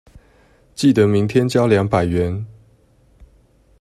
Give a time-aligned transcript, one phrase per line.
[0.73, 2.43] 記得明天交兩百元